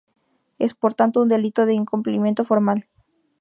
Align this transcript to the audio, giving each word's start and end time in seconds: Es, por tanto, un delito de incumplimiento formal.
Es, 0.57 0.73
por 0.73 0.95
tanto, 0.95 1.21
un 1.21 1.29
delito 1.29 1.67
de 1.67 1.75
incumplimiento 1.75 2.43
formal. 2.43 2.87